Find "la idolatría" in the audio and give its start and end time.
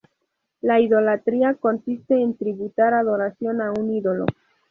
0.61-1.53